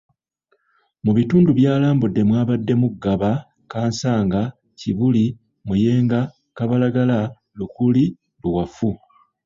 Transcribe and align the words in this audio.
Mu 1.03 1.11
bitundu 1.17 1.49
byalambudde 1.59 2.21
mwabaddemu; 2.29 2.87
Gaba, 3.03 3.31
Kansanga, 3.71 4.41
Kibuli, 4.79 5.25
Muyenga, 5.67 6.19
Kabalagala, 6.57 7.19
Lukuli, 7.57 8.05
Luwafu. 8.41 8.89